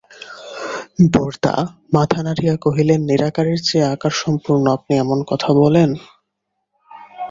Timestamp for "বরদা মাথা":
1.13-2.19